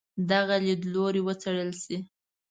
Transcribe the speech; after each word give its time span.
دغه 0.31 0.55
لیدلوری 0.65 1.21
وڅېړل 1.23 1.71
شي. 1.83 1.97